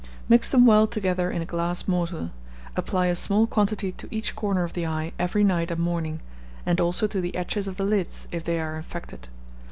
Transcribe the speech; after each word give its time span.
Mix 0.27 0.49
them 0.49 0.65
well 0.65 0.87
together 0.87 1.29
in 1.29 1.43
a 1.43 1.45
glass 1.45 1.87
mortar; 1.87 2.31
apply 2.75 3.05
a 3.05 3.15
small 3.15 3.45
quantity 3.45 3.91
to 3.91 4.07
each 4.09 4.35
corner 4.35 4.63
of 4.63 4.73
the 4.73 4.83
eye 4.83 5.13
every 5.19 5.43
night 5.43 5.69
and 5.69 5.79
morning, 5.79 6.21
and 6.65 6.81
also 6.81 7.05
to 7.05 7.21
the 7.21 7.35
edges 7.35 7.67
of 7.67 7.77
the 7.77 7.85
lids, 7.85 8.27
if 8.31 8.43
they 8.43 8.59
are 8.59 8.77
affected. 8.79 9.27